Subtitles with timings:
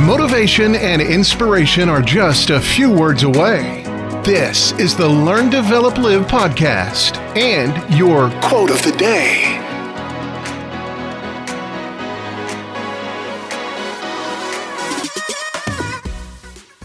[0.00, 3.82] Motivation and inspiration are just a few words away.
[4.26, 9.56] This is the Learn, Develop, Live podcast and your quote of the day.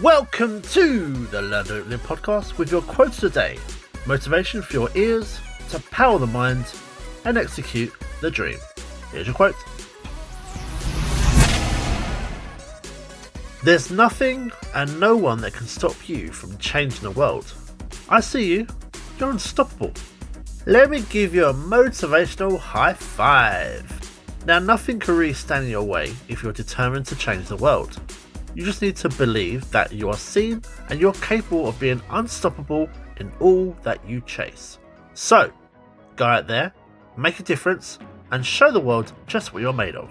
[0.00, 3.58] Welcome to the Learn, Develop, Live podcast with your quotes today.
[4.06, 5.40] Motivation for your ears
[5.70, 6.72] to power the mind
[7.24, 8.58] and execute the dream.
[9.10, 9.56] Here's your quote.
[13.64, 17.54] There's nothing and no one that can stop you from changing the world.
[18.08, 18.66] I see you,
[19.20, 19.92] you're unstoppable.
[20.66, 23.88] Let me give you a motivational high five.
[24.46, 28.00] Now, nothing can really stand in your way if you're determined to change the world.
[28.56, 32.88] You just need to believe that you are seen and you're capable of being unstoppable
[33.18, 34.78] in all that you chase.
[35.14, 35.52] So,
[36.16, 36.74] go out there,
[37.16, 38.00] make a difference,
[38.32, 40.10] and show the world just what you're made of.